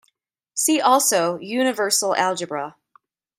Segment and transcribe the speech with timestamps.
[0.55, 2.75] See also Universal algebra.